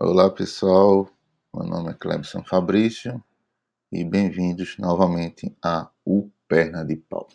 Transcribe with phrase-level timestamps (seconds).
[0.00, 1.06] Olá pessoal,
[1.54, 3.22] meu nome é Clebson Fabrício
[3.92, 7.28] e bem-vindos novamente a O Perna de Pau.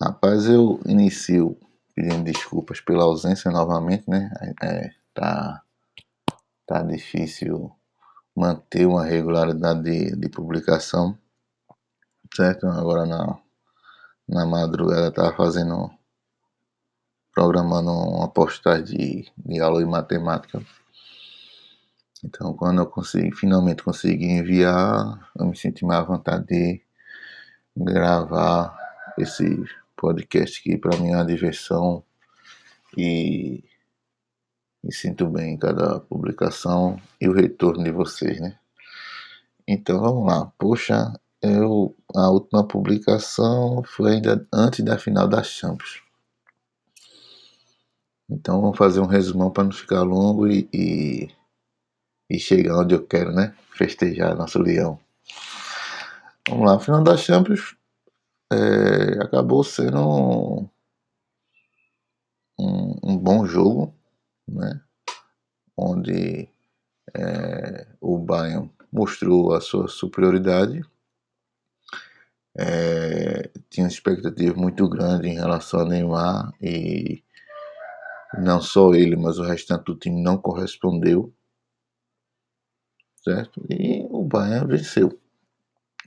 [0.00, 1.58] Rapaz, eu inicio
[1.94, 4.30] pedindo desculpas pela ausência novamente, né?
[4.62, 5.62] É, tá,
[6.66, 7.72] tá difícil
[8.36, 11.18] manter uma regularidade de, de publicação,
[12.36, 12.66] certo?
[12.66, 13.38] Agora na,
[14.28, 15.90] na madrugada estava fazendo
[17.40, 20.60] programando uma postagem de, de aula de matemática.
[22.22, 26.82] Então, quando eu consegui, finalmente consegui enviar, eu me senti mais à vontade de
[27.74, 28.76] gravar
[29.16, 29.64] esse
[29.96, 32.04] podcast que para mim é uma diversão
[32.94, 33.64] e
[34.84, 38.58] me sinto bem em cada publicação e o retorno de vocês, né?
[39.66, 40.52] Então vamos lá.
[40.58, 46.09] Poxa, eu a última publicação foi ainda antes da final das Champions.
[48.30, 51.28] Então vamos fazer um resumão para não ficar longo e, e,
[52.30, 53.54] e, chegar onde eu quero, né?
[53.76, 55.00] Festejar nosso leão.
[56.48, 57.76] Vamos lá, final da Champions
[58.52, 60.68] é, acabou sendo um,
[62.58, 63.94] um, um, bom jogo,
[64.46, 64.80] né?
[65.76, 66.48] Onde
[67.14, 70.84] é, o Bayern mostrou a sua superioridade.
[72.56, 77.22] É, tinha expectativa muito grande em relação a Neymar e
[78.38, 81.32] não só ele, mas o restante do time não correspondeu.
[83.16, 83.64] Certo?
[83.68, 85.18] E o Bayern venceu.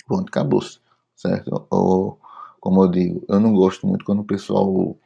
[0.07, 0.79] Ponto, acabou-se.
[1.15, 1.67] Certo?
[1.69, 2.19] Ou,
[2.59, 4.97] como eu digo, eu não gosto muito quando o pessoal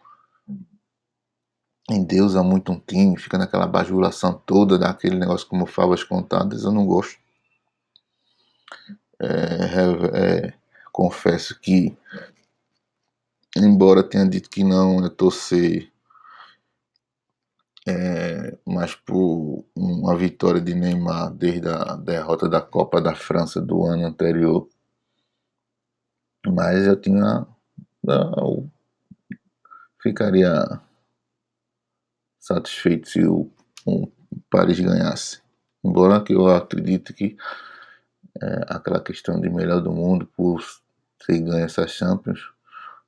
[1.90, 6.86] endeusa muito um time, fica naquela bajulação toda, daquele negócio como favas contadas, eu não
[6.86, 7.18] gosto.
[9.20, 10.54] É, é,
[10.92, 11.98] confesso que,
[13.56, 15.92] embora tenha dito que não é torcer
[17.88, 23.86] é, mas por uma vitória de Neymar desde a derrota da Copa da França do
[23.86, 24.68] ano anterior.
[26.46, 27.48] Mas eu tinha.
[28.06, 28.70] Eu
[30.02, 30.82] ficaria
[32.40, 33.50] satisfeito se o,
[33.86, 34.12] o
[34.50, 35.42] Paris ganhasse.
[35.84, 37.38] Embora que eu acredite que
[38.42, 40.62] é, aquela questão de melhor do mundo por
[41.22, 42.52] ser ganho essa Champions,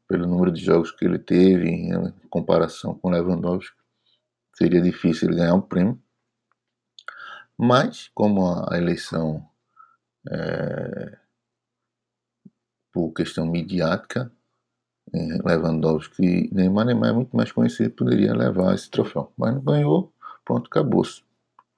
[0.07, 3.78] pelo número de jogos que ele teve em comparação com Lewandowski,
[4.59, 5.97] seria difícil ele ganhar um prêmio.
[7.57, 9.47] Mas, como a eleição
[10.29, 11.17] é,
[12.91, 14.31] por questão midiática,
[15.13, 19.31] Lewandowski e Neymar, Neymar é muito mais conhecido, poderia levar esse troféu.
[19.37, 20.13] Mas não ganhou,
[20.45, 21.23] pronto, acabou-se.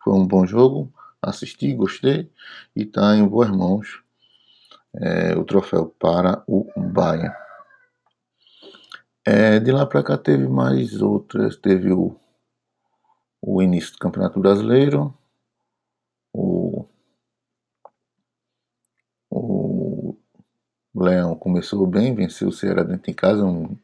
[0.04, 2.32] Foi um bom jogo, assisti, gostei
[2.76, 4.04] e está em boas mãos
[4.96, 7.34] é, o troféu para o Bayern.
[9.24, 12.20] É, de lá para cá teve mais outras, teve o
[13.42, 15.14] o início do Campeonato Brasileiro,
[16.32, 16.86] o,
[19.30, 20.16] o
[20.94, 23.76] Leão começou bem, venceu o Ceará dentro de casa, um,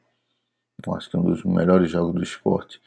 [0.93, 2.79] acho que um dos melhores jogos do esporte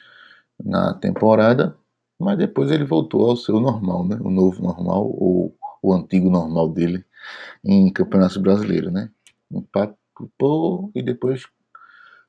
[0.62, 1.76] na temporada,
[2.18, 4.16] mas depois ele voltou ao seu normal, né?
[4.20, 7.04] o novo normal, ou o antigo normal dele
[7.64, 9.10] em Campeonato Brasileiro, né?
[9.50, 11.46] Empatou e depois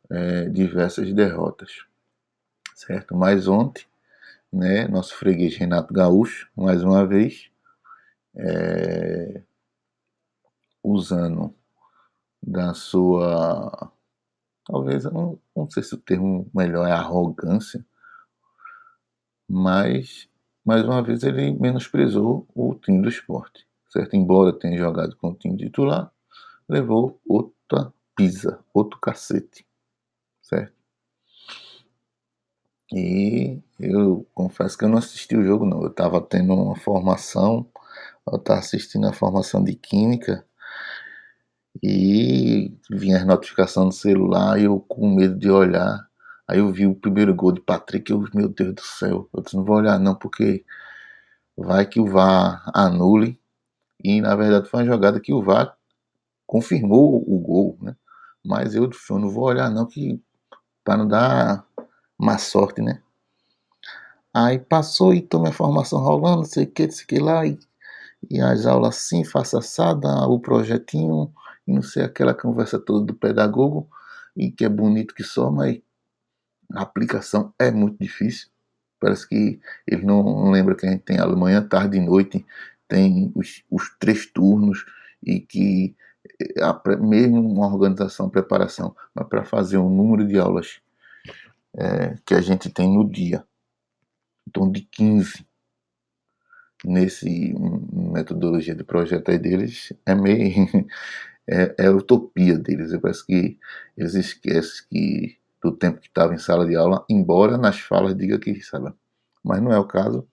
[0.10, 1.86] é, diversas derrotas,
[2.74, 3.16] certo?
[3.16, 3.86] Mas ontem
[4.52, 4.88] né?
[4.88, 7.50] Nosso freguês Renato Gaúcho, mais uma vez,
[8.36, 9.44] é,
[10.84, 11.54] usando
[12.42, 13.92] da sua.
[14.66, 17.86] Talvez, não, não sei se o termo melhor é arrogância,
[19.48, 20.30] mas
[20.64, 24.16] mais uma vez ele menosprezou o time do esporte, certo?
[24.16, 26.12] Embora tenha jogado com o time titular,
[26.70, 29.66] levou outra pisa, outro cacete,
[30.42, 30.74] certo?
[32.94, 35.82] E eu confesso que eu não assisti o jogo, não.
[35.82, 37.66] Eu estava tendo uma formação,
[38.30, 40.46] eu estava assistindo a formação de Química
[41.82, 46.08] e vinha as notificações no celular e eu com medo de olhar.
[46.48, 49.42] Aí eu vi o primeiro gol de Patrick e eu, meu Deus do céu, eu
[49.42, 50.66] disse, não vou olhar não, porque
[51.56, 53.40] vai que o VAR anule.
[54.04, 55.78] E na verdade foi uma jogada que o VAR
[56.46, 57.96] confirmou o gol, né?
[58.46, 60.22] Mas eu, eu não vou olhar não, que
[60.84, 61.66] para não dar
[62.22, 63.02] má sorte, né?
[64.32, 67.20] Aí passou e tomei a formação rolando, não sei o que, não sei o que
[67.20, 67.60] lá, e,
[68.30, 71.34] e as aulas assim, faça assada, o projetinho,
[71.68, 73.90] e não sei aquela conversa toda do pedagogo,
[74.38, 75.82] e que é bonito que só, mas
[76.74, 78.50] a aplicação é muito difícil.
[79.00, 82.46] Parece que ele não, lembra que a gente tem aula manhã, tarde e noite,
[82.88, 84.86] tem os, os três turnos,
[85.24, 85.96] e que
[86.40, 90.82] eh, mesmo uma organização, preparação, mas para fazer um número de aulas
[91.76, 93.46] é, que a gente tem no dia
[94.52, 95.46] torno de 15
[96.84, 97.54] nesse
[97.94, 100.68] metodologia de projeto aí deles é meio
[101.48, 102.92] é, é utopia deles.
[102.92, 103.58] Eu parece que
[103.96, 108.40] eles esquecem que do tempo que estava em sala de aula, embora nas falas diga
[108.40, 108.92] que sabe,
[109.44, 110.28] mas não é o caso.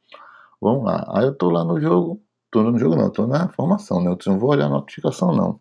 [0.61, 1.05] Vamos lá.
[1.14, 4.11] Aí eu tô lá no jogo, tô no jogo não, tô na formação, né?
[4.11, 5.61] Eu não vou olhar a notificação não.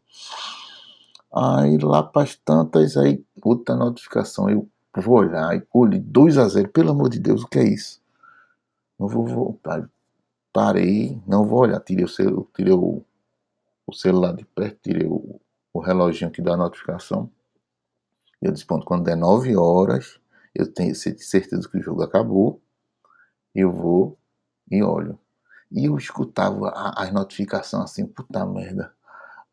[1.34, 4.70] Aí lá para as tantas, aí puta notificação, eu
[5.02, 8.02] vou olhar, e olhe 2 a 0, pelo amor de Deus, o que é isso?
[9.00, 9.90] Não vou voltar.
[10.54, 13.04] Parei, não vou olhar, tirei o, celu, tirei o,
[13.86, 15.40] o celular de perto, tirei o,
[15.74, 17.30] o reloginho que dá a notificação.
[18.42, 20.20] Eu disse, pronto, quando der 9 horas,
[20.54, 22.62] eu tenho certeza que o jogo acabou,
[23.54, 24.18] eu vou
[24.70, 25.20] e olho.
[25.72, 28.94] E eu escutava as notificações assim, puta merda.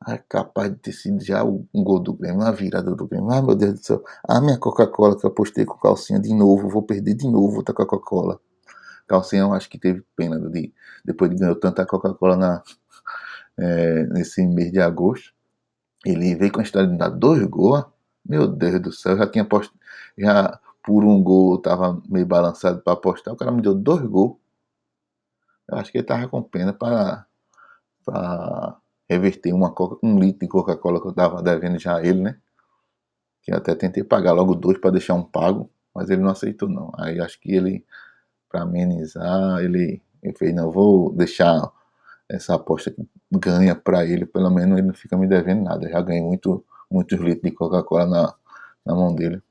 [0.07, 3.31] É capaz de ter sido já um gol do Grêmio, uma virada do Grêmio.
[3.31, 4.05] Ai meu Deus do céu.
[4.29, 7.75] A minha Coca-Cola que eu apostei com calcinha de novo, vou perder de novo outra
[7.75, 8.39] Coca-Cola.
[9.07, 10.73] Calcinha eu acho que teve pena de,
[11.05, 12.63] depois de ganhar tanta Coca-Cola na,
[13.59, 15.33] é, nesse mês de agosto.
[16.05, 17.85] Ele veio com a história de dar dois gols.
[18.27, 19.75] Meu Deus do céu, já tinha posto,
[20.19, 23.35] já por um gol eu tava meio balançado para apostar.
[23.35, 24.37] O cara me deu dois gols.
[25.69, 27.27] Eu acho que ele tava com pena para,
[28.05, 28.77] para
[29.09, 32.39] reverter uma coca, um litro de Coca-Cola que eu tava devendo já a ele, né?
[33.43, 36.91] Que até tentei pagar logo dois para deixar um pago, mas ele não aceitou não.
[36.97, 37.85] Aí acho que ele,
[38.49, 41.71] para amenizar, ele, ele fez, não, vou deixar
[42.29, 45.87] essa aposta que ganha para ele, pelo menos ele não fica me devendo nada.
[45.87, 48.35] Eu já ganhei muito, muitos litros de Coca-Cola na,
[48.87, 49.43] na mão dele.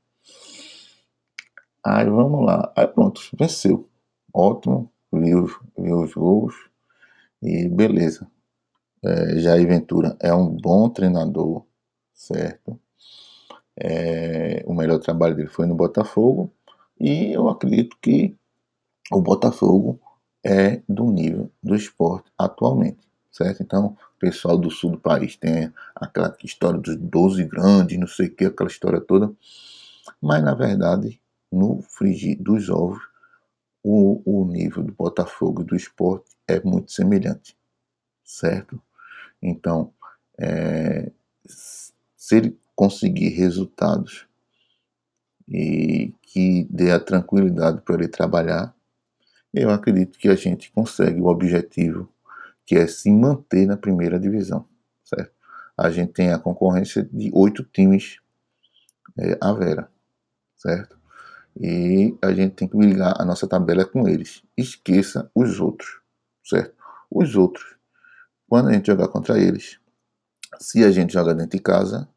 [1.84, 2.72] Aí vamos lá.
[2.76, 3.88] Aí pronto, venceu.
[4.32, 6.54] Ótimo, li os gols
[7.42, 8.26] e beleza.
[9.04, 11.62] É, Jair Ventura é um bom treinador,
[12.14, 12.80] certo?
[13.76, 16.50] É, o melhor trabalho dele foi no Botafogo
[16.98, 18.34] e eu acredito que
[19.12, 20.00] o Botafogo
[20.42, 23.62] é do nível do esporte atualmente, certo?
[23.62, 28.28] Então, o pessoal do sul do país tem aquela história dos 12 grandes, não sei
[28.28, 29.30] o que, aquela história toda,
[30.20, 31.20] mas na verdade,
[31.52, 33.02] no frigir dos ovos,
[33.82, 37.54] o, o nível do Botafogo e do esporte é muito semelhante,
[38.24, 38.80] certo?
[39.44, 39.92] Então,
[40.40, 41.12] é,
[41.46, 44.26] se ele conseguir resultados
[45.46, 48.74] e que dê a tranquilidade para ele trabalhar,
[49.52, 52.08] eu acredito que a gente consegue o objetivo
[52.64, 54.66] que é se manter na primeira divisão,
[55.04, 55.32] certo?
[55.76, 58.20] A gente tem a concorrência de oito times
[59.18, 59.90] é, à vera,
[60.56, 60.98] certo?
[61.60, 64.42] E a gente tem que ligar a nossa tabela com eles.
[64.56, 66.00] Esqueça os outros,
[66.42, 66.74] certo?
[67.10, 67.73] Os outros,
[68.48, 69.78] quando a gente jogar contra eles,
[70.60, 72.08] se a gente joga dentro de casa,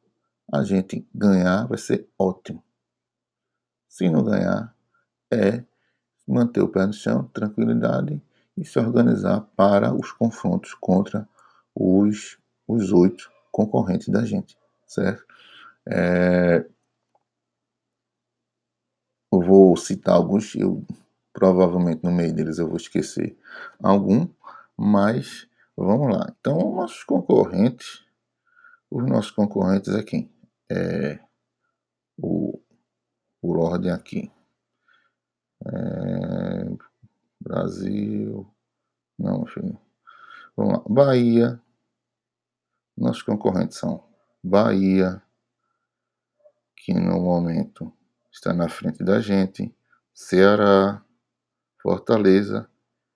[0.52, 2.64] a gente ganhar vai ser ótimo.
[3.90, 4.76] Se não ganhar,
[5.32, 5.64] é
[6.28, 8.22] manter o pé no chão, tranquilidade
[8.56, 11.28] e se organizar para os confrontos contra
[11.74, 12.38] os,
[12.68, 15.26] os oito concorrentes da gente, certo?
[15.88, 16.66] É,
[19.32, 20.86] eu vou citar alguns, eu
[21.32, 23.38] provavelmente no meio deles eu vou esquecer
[23.82, 24.28] algum,
[24.76, 25.48] mas
[25.78, 26.34] vamos lá.
[26.40, 28.04] Então, nossos concorrentes,
[28.90, 30.30] os nossos concorrentes aqui,
[30.70, 31.20] é
[32.18, 32.60] o
[33.42, 34.32] por ordem aqui.
[35.66, 36.66] É,
[37.40, 38.46] Brasil.
[39.18, 39.80] Não, filho.
[40.56, 40.84] Vamos lá.
[40.90, 41.62] Bahia.
[42.98, 44.04] Nossos concorrentes são
[44.44, 45.22] Bahia,
[46.76, 47.94] que no momento
[48.32, 49.76] está na frente da gente,
[50.14, 51.04] Ceará,
[51.82, 52.70] Fortaleza.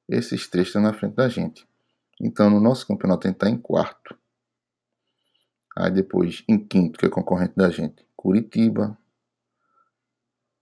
[0.07, 1.67] Esses três estão na frente da gente.
[2.23, 4.15] Então, no nosso campeonato, a gente está em quarto.
[5.75, 8.95] Aí depois, em quinto, que é concorrente da gente, Curitiba,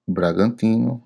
[0.08, 1.06] Bragantino,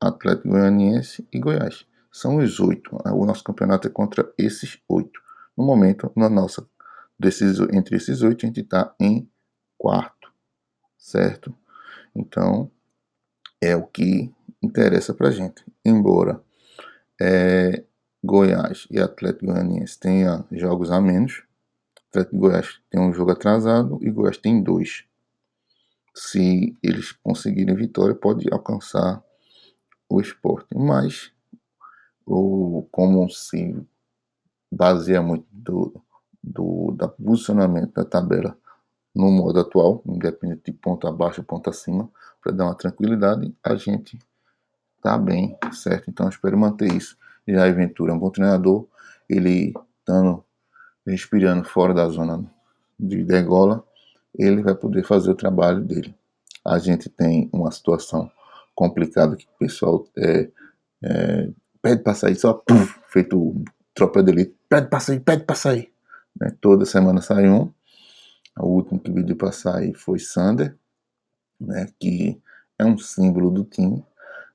[0.00, 1.86] Atlético Goianiense e Goiás.
[2.10, 2.96] São os oito.
[3.12, 5.20] O nosso campeonato é contra esses oito.
[5.56, 6.66] No momento, na nossa,
[7.18, 9.28] desses, entre esses oito, a gente está em
[9.76, 10.32] quarto,
[10.96, 11.54] certo?
[12.14, 12.70] Então,
[13.60, 15.64] é o que interessa para gente.
[15.84, 16.42] Embora
[17.20, 17.84] é,
[18.24, 21.42] Goiás e Atlético Goianiense tenham jogos a menos,
[22.08, 25.04] Atlético Goiás tem um jogo atrasado e Goiás tem dois.
[26.14, 29.22] Se eles conseguirem vitória, pode alcançar
[30.08, 30.68] o esporte.
[30.74, 31.32] Mas,
[32.24, 33.76] o, como se
[34.70, 36.00] baseia muito do,
[36.42, 38.56] do da posicionamento da tabela
[39.14, 42.08] no modo atual, independente de ponto abaixo ou ponto acima,
[42.40, 44.18] para dar uma tranquilidade, a gente
[45.02, 46.08] tá bem, certo?
[46.08, 47.16] Então, espero manter isso.
[47.48, 48.86] A Ventura é um bom treinador,
[49.28, 50.44] ele estando
[51.06, 52.44] respirando fora da zona
[52.98, 53.84] de degola,
[54.36, 56.14] ele vai poder fazer o trabalho dele.
[56.64, 58.30] A gente tem uma situação
[58.74, 60.48] complicado que o pessoal é,
[61.02, 63.54] é, pede pra sair, só puf, feito
[63.94, 65.92] tropa de elite, pede pra sair, pede pra sair.
[66.38, 66.52] Né?
[66.60, 67.72] Toda semana sai um.
[68.58, 70.76] O último que pediu pra sair foi Sander,
[71.60, 71.88] né?
[71.98, 72.40] que
[72.78, 74.04] é um símbolo do time.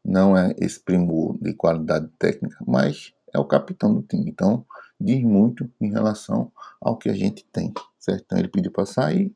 [0.10, 4.28] Não é esse primor de qualidade técnica, mas é o capitão do time.
[4.28, 4.66] Então,
[5.00, 6.52] diz muito em relação
[6.82, 8.24] ao que a gente tem, certo?
[8.26, 9.32] Então, ele pediu para sair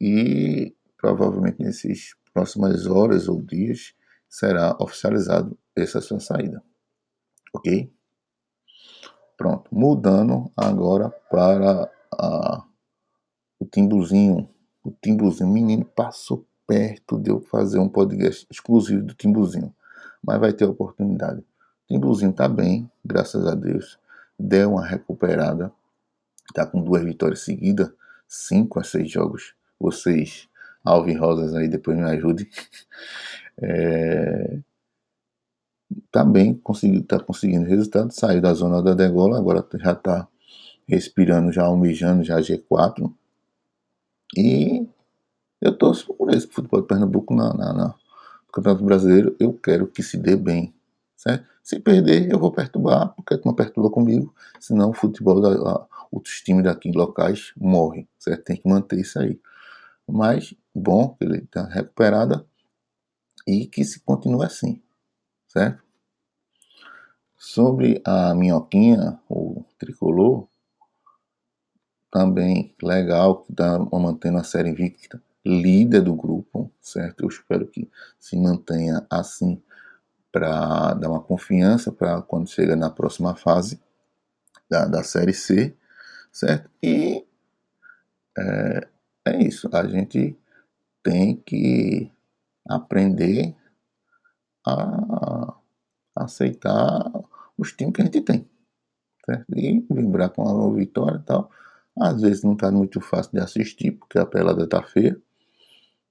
[0.00, 3.94] e provavelmente nesses próximas horas ou dias
[4.28, 6.60] será oficializado essa sua saída.
[7.54, 7.88] Ok?
[9.36, 9.72] Pronto.
[9.72, 12.64] Mudando agora para a,
[13.60, 14.48] o Timbuzinho.
[14.82, 15.48] O Timbuzinho.
[15.48, 19.72] Menino passou perto de eu fazer um podcast exclusivo do Timbuzinho.
[20.26, 21.40] Mas vai ter oportunidade.
[21.40, 21.44] O
[21.88, 23.98] Timbuzinho tá bem, graças a Deus.
[24.38, 25.72] Deu uma recuperada.
[26.54, 27.90] Tá com duas vitórias seguidas.
[28.26, 29.54] Cinco a seis jogos.
[29.78, 30.48] Vocês,
[30.84, 32.48] Alvin Rosas aí, depois me ajudem.
[33.56, 34.58] É,
[36.10, 40.26] tá bem, consegui, tá conseguindo resultado, saiu da zona da degola, agora já tá
[40.88, 43.12] respirando, já almejando, já G4.
[44.36, 44.86] E
[45.60, 47.94] eu torço por esse futebol de Pernambuco na, na, na,
[48.54, 50.72] Campeonato Brasileiro, eu quero que se dê bem,
[51.16, 51.44] certo?
[51.60, 56.40] Se perder, eu vou perturbar, porque não perturba comigo, senão o futebol, da, a, outros
[56.40, 58.44] times daqui locais morrem, certo?
[58.44, 59.40] Tem que manter isso aí.
[60.06, 62.46] Mas, bom, ele está recuperada
[63.44, 64.80] e que se continue assim,
[65.48, 65.82] certo?
[67.36, 70.46] Sobre a minhoquinha, o tricolor,
[72.08, 77.22] também legal, que está mantendo a série invicta, líder do grupo, certo?
[77.24, 79.62] Eu espero que se mantenha assim
[80.32, 83.80] para dar uma confiança para quando chega na próxima fase
[84.68, 85.76] da, da série C,
[86.32, 86.70] certo?
[86.82, 87.24] E
[88.36, 88.88] é,
[89.26, 90.36] é isso, a gente
[91.02, 92.10] tem que
[92.68, 93.54] aprender
[94.66, 95.54] a
[96.16, 97.10] aceitar
[97.56, 98.48] os times que a gente tem.
[99.24, 99.44] Certo?
[99.56, 101.50] E lembrar com a vitória e tal.
[101.98, 105.20] Às vezes não está muito fácil de assistir, porque a pelada está feia.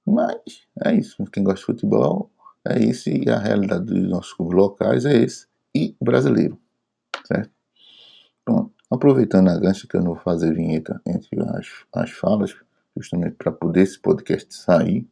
[0.05, 1.23] Mas é isso.
[1.31, 2.31] Quem gosta de futebol
[2.65, 3.09] é isso.
[3.09, 5.47] E a realidade dos nossos clubes locais é esse.
[5.75, 6.59] E brasileiro.
[7.25, 7.51] Certo?
[8.93, 12.55] Aproveitando a gancha que eu não vou fazer vinheta entre as, as falas,
[12.95, 15.07] justamente para poder esse podcast sair.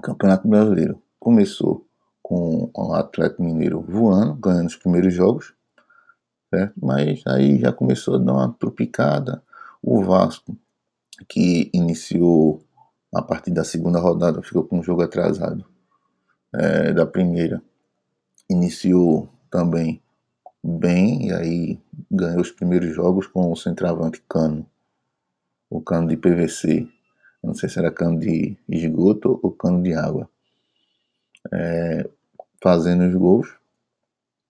[0.00, 1.84] Campeonato Brasileiro começou
[2.22, 5.52] com o Atlético Mineiro voando, ganhando os primeiros jogos,
[6.48, 6.74] certo?
[6.80, 9.42] mas aí já começou a dar uma tropicada.
[9.82, 10.56] O Vasco,
[11.28, 12.62] que iniciou
[13.14, 15.64] a partir da segunda rodada, ficou com um jogo atrasado
[16.54, 17.62] é, da primeira,
[18.48, 20.02] iniciou também
[20.62, 21.80] bem, e aí
[22.10, 24.66] ganhou os primeiros jogos com o centroavante Cano,
[25.70, 26.88] o cano de PVC,
[27.42, 30.28] não sei se era cano de esgoto ou cano de água
[31.52, 32.08] é,
[32.62, 33.48] fazendo os gols.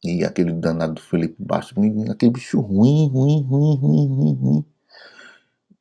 [0.04, 1.76] E aquele danado do Felipe Bastos,
[2.11, 4.64] aquele bicho ruim, ruim, ruim, ruim, ruim, ruim.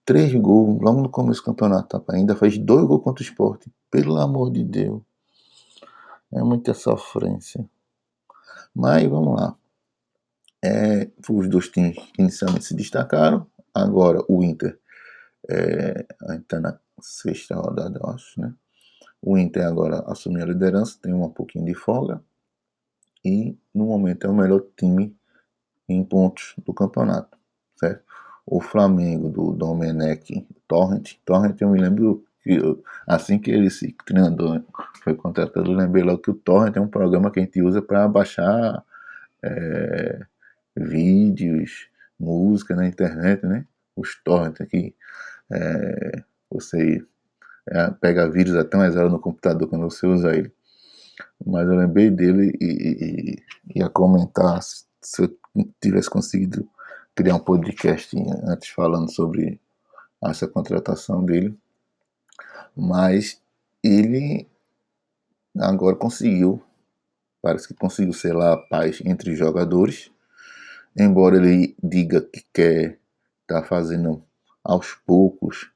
[0.06, 2.20] Três gols logo no começo do campeonato, rapaz.
[2.20, 3.72] Ainda fez dois gols contra o esporte.
[3.90, 5.02] Pelo amor de Deus.
[6.32, 7.66] É muita sofrência.
[8.76, 9.56] Mas vamos lá.
[10.64, 13.48] É, os dois times que inicialmente se destacaram.
[13.74, 14.80] Agora o Inter
[15.50, 18.54] é, está na sexta rodada, eu acho, né?
[19.22, 22.22] O Inter agora assumiu a liderança, tem um pouquinho de folga
[23.24, 25.16] e no momento é o melhor time
[25.88, 27.38] em pontos do campeonato,
[27.78, 28.04] certo?
[28.46, 33.96] O Flamengo do Domenech Torrent, Torrent eu me lembro que eu, assim que ele se
[34.06, 34.62] treinador
[35.04, 37.82] foi contratado, eu lembrei logo que o Torrent é um programa que a gente usa
[37.82, 38.84] para baixar
[39.44, 40.26] é,
[40.76, 41.88] vídeos,
[42.20, 43.66] música na internet, né?
[43.96, 44.96] Os torrent aqui,
[45.52, 47.06] é, você
[47.70, 50.52] é, pega vírus até mais hora no computador quando você usa ele.
[51.46, 53.36] Mas eu lembrei dele e,
[53.76, 55.38] e ia comentar se eu
[55.82, 56.68] tivesse conseguido
[57.16, 59.60] criar um podcast antes falando sobre
[60.24, 61.58] essa contratação dele.
[62.76, 63.42] Mas
[63.84, 64.48] ele
[65.60, 66.62] agora conseguiu,
[67.42, 70.12] parece que conseguiu lá a paz entre os jogadores.
[70.98, 73.00] Embora ele diga que quer
[73.42, 74.24] estar tá fazendo
[74.64, 75.72] aos poucos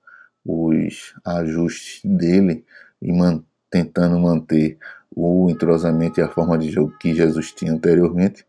[0.46, 2.66] os ajustes dele
[3.02, 4.78] e man, tentando manter
[5.14, 8.46] o entrosamento e a forma de jogo que Jesus tinha anteriormente.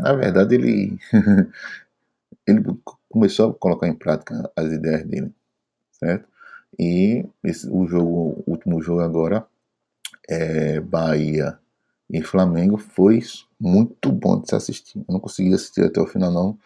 [0.00, 0.98] Na verdade, ele,
[2.46, 2.62] ele
[3.08, 5.32] começou a colocar em prática as ideias dele,
[5.92, 6.28] certo?
[6.78, 9.46] E esse, o jogo, o último jogo agora,
[10.28, 11.58] é Bahia
[12.10, 13.20] e Flamengo, foi
[13.58, 14.98] muito bom de se assistir.
[14.98, 16.58] Eu não consegui assistir até o final não,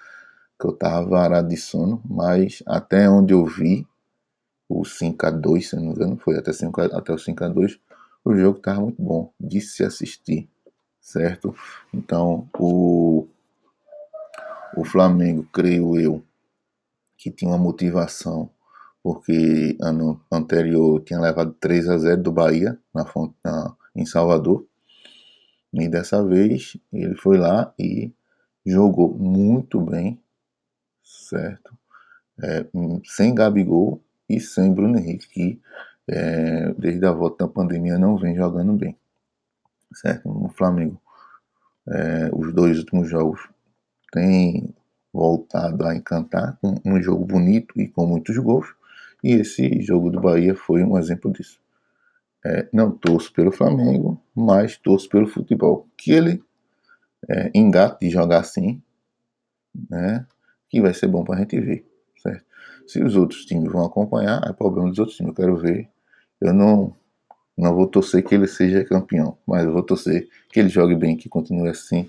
[0.58, 3.86] que eu tava varado de sono, mas até onde eu vi,
[4.68, 7.78] o 5x2, se não me engano, foi até, 5, até o 5x2,
[8.24, 10.48] o jogo estava muito bom de se assistir,
[11.00, 11.54] certo?
[11.92, 13.26] Então, o,
[14.76, 16.22] o Flamengo, creio eu,
[17.16, 18.50] que tinha uma motivação,
[19.02, 23.04] porque ano anterior tinha levado 3 a 0 do Bahia na,
[23.44, 24.64] na, em Salvador.
[25.72, 28.12] E dessa vez ele foi lá e
[28.64, 30.20] jogou muito bem,
[31.02, 31.76] certo?
[32.42, 32.64] É,
[33.04, 35.60] sem Gabigol e sem Bruno Henrique, que
[36.06, 38.96] é, desde a volta da pandemia não vem jogando bem,
[39.92, 40.28] certo?
[40.28, 41.00] No Flamengo,
[41.86, 43.40] é, os dois últimos jogos
[44.12, 44.74] têm
[45.12, 48.74] voltado a encantar com um jogo bonito e com muitos gols.
[49.22, 51.60] E esse jogo do Bahia foi um exemplo disso.
[52.44, 55.88] É, não torço pelo Flamengo, mas torço pelo futebol.
[55.96, 56.42] Que ele
[57.28, 58.80] é, engate de jogar assim,
[59.90, 60.24] né?
[60.68, 61.84] Que vai ser bom para a gente ver,
[62.22, 62.44] certo?
[62.86, 65.30] Se os outros times vão acompanhar, é problema dos outros times.
[65.30, 65.88] Eu quero ver.
[66.40, 66.94] Eu não,
[67.56, 71.16] não vou torcer que ele seja campeão, mas eu vou torcer que ele jogue bem,
[71.16, 72.08] que continue assim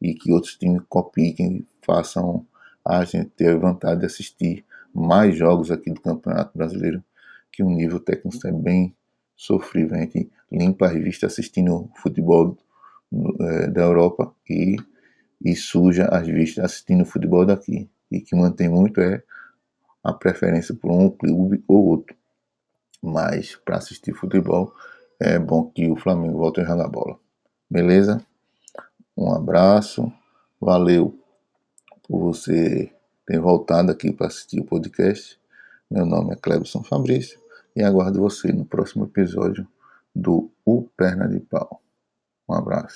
[0.00, 2.46] e que outros times copiem, façam
[2.84, 7.02] a gente ter vontade de assistir mais jogos aqui do Campeonato Brasileiro,
[7.52, 8.94] que o nível técnico é bem
[9.36, 9.96] sofrível.
[9.96, 12.56] A gente limpa as vistas assistindo futebol
[13.40, 14.76] é, da Europa e,
[15.44, 17.88] e suja as vistas assistindo futebol daqui.
[18.10, 19.22] E que mantém muito é
[20.02, 22.16] a preferência por um clube ou outro.
[23.02, 24.72] Mas para assistir futebol
[25.20, 27.18] é bom que o Flamengo volte a jogar bola.
[27.68, 28.24] Beleza?
[29.16, 30.12] Um abraço,
[30.60, 31.18] valeu
[32.06, 32.92] por você
[33.24, 35.40] ter voltado aqui para assistir o podcast.
[35.90, 37.40] Meu nome é Clebson Fabrício
[37.74, 39.66] e aguardo você no próximo episódio
[40.14, 41.80] do O Perna de Pau.
[42.46, 42.94] Um abraço.